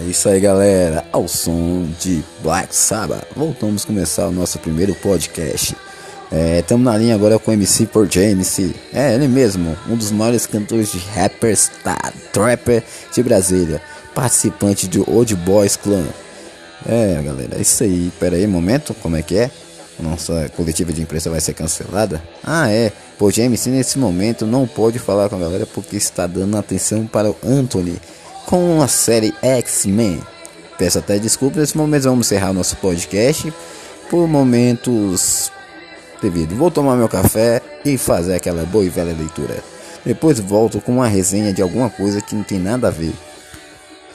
É 0.00 0.04
isso 0.04 0.28
aí, 0.28 0.40
galera. 0.40 1.04
Ao 1.12 1.28
som 1.28 1.86
de 2.00 2.24
Black 2.42 2.74
Sabbath, 2.74 3.26
voltamos 3.36 3.84
a 3.84 3.86
começar 3.86 4.26
o 4.26 4.32
nosso 4.32 4.58
primeiro 4.58 4.94
podcast. 4.94 5.76
Estamos 6.58 6.86
é, 6.86 6.90
na 6.90 6.96
linha 6.96 7.14
agora 7.14 7.38
com 7.38 7.50
o 7.50 7.54
MC 7.54 7.86
por 7.86 8.10
James. 8.10 8.58
É, 8.92 9.14
ele 9.14 9.28
mesmo, 9.28 9.76
um 9.86 9.94
dos 9.94 10.10
maiores 10.10 10.46
cantores 10.46 10.92
de 10.92 10.98
rappers, 10.98 11.70
tá, 11.84 12.10
trapper 12.32 12.82
de 13.14 13.22
Brasília, 13.22 13.82
participante 14.14 14.88
do 14.88 15.08
Old 15.10 15.36
Boys 15.36 15.76
Clan. 15.76 16.06
É, 16.88 17.20
galera, 17.22 17.58
é 17.58 17.60
isso 17.60 17.84
aí. 17.84 18.10
Pera 18.18 18.36
aí, 18.36 18.46
momento, 18.46 18.94
como 18.94 19.16
é 19.16 19.22
que 19.22 19.36
é? 19.36 19.50
Nossa 20.00 20.50
coletiva 20.56 20.90
de 20.90 21.02
imprensa 21.02 21.28
vai 21.28 21.40
ser 21.40 21.52
cancelada? 21.52 22.22
Ah, 22.42 22.70
é. 22.70 22.90
Pô, 23.18 23.30
James 23.30 23.66
nesse 23.66 23.98
momento 23.98 24.46
não 24.46 24.66
pode 24.66 24.98
falar 24.98 25.28
com 25.28 25.36
a 25.36 25.38
galera 25.38 25.66
porque 25.66 25.96
está 25.96 26.26
dando 26.26 26.56
atenção 26.56 27.06
para 27.06 27.30
o 27.30 27.36
Anthony 27.44 28.00
com 28.46 28.82
a 28.82 28.88
série 28.88 29.34
X-Men. 29.42 30.20
Peço 30.78 30.98
até 30.98 31.18
desculpas, 31.18 31.58
nesse 31.58 31.76
momento 31.76 32.04
vamos 32.04 32.26
encerrar 32.26 32.52
nosso 32.52 32.76
podcast 32.76 33.52
por 34.10 34.26
momentos 34.26 35.50
devido. 36.20 36.54
Vou 36.54 36.70
tomar 36.70 36.96
meu 36.96 37.08
café 37.08 37.60
e 37.84 37.96
fazer 37.98 38.34
aquela 38.34 38.64
boa 38.64 38.84
e 38.84 38.88
velha 38.88 39.14
leitura. 39.16 39.62
Depois 40.04 40.40
volto 40.40 40.80
com 40.80 40.92
uma 40.92 41.08
resenha 41.08 41.52
de 41.52 41.62
alguma 41.62 41.88
coisa 41.88 42.20
que 42.20 42.34
não 42.34 42.42
tem 42.42 42.58
nada 42.58 42.88
a 42.88 42.90
ver. 42.90 43.12